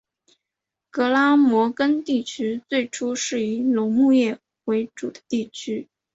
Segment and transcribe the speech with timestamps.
[0.89, 5.89] 格拉摩根地区最初是以农牧业为主的地区。